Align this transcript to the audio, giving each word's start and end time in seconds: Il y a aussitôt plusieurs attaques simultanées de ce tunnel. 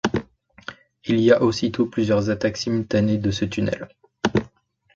Il 1.05 1.19
y 1.19 1.31
a 1.31 1.43
aussitôt 1.43 1.85
plusieurs 1.85 2.31
attaques 2.31 2.57
simultanées 2.57 3.19
de 3.19 3.29
ce 3.29 3.45
tunnel. 3.45 3.87